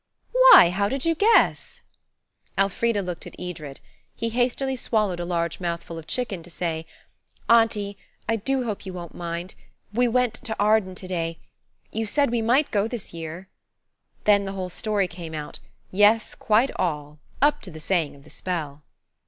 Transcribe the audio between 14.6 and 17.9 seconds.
story came out–yes, quite all, up to the